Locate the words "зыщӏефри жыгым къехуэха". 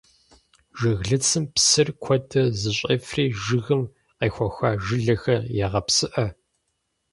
2.59-4.69